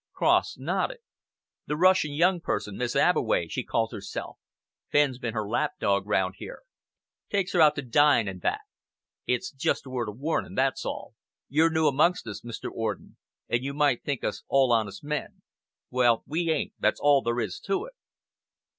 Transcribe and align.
Cross 0.13 0.57
nodded. 0.57 0.97
"The 1.67 1.77
Russian 1.77 2.11
young 2.15 2.39
person 2.41 2.75
Miss 2.75 2.95
Abbeway, 2.95 3.47
she 3.47 3.63
calls 3.63 3.91
herself. 3.91 4.39
Fenn's 4.91 5.19
been 5.19 5.35
her 5.35 5.47
lap 5.47 5.73
dog 5.79 6.07
round 6.07 6.33
here 6.39 6.63
takes 7.29 7.53
her 7.53 7.61
out 7.61 7.75
to 7.75 7.83
dine 7.83 8.27
and 8.27 8.41
that. 8.41 8.61
It's 9.27 9.51
just 9.51 9.85
a 9.85 9.91
word 9.91 10.09
of 10.09 10.17
warning, 10.17 10.55
that's 10.55 10.85
all. 10.87 11.13
You're 11.49 11.69
new 11.69 11.85
amongst 11.85 12.25
us, 12.25 12.41
Mr. 12.41 12.71
Orden, 12.71 13.17
and 13.47 13.63
you 13.63 13.75
might 13.75 14.01
think 14.03 14.23
us 14.23 14.41
all 14.47 14.71
honest 14.73 15.03
men. 15.03 15.43
Well, 15.91 16.23
we 16.25 16.49
ain't; 16.49 16.73
that's 16.79 16.99
all 16.99 17.21
there 17.21 17.39
is 17.39 17.59
to 17.65 17.85
it." 17.85 17.93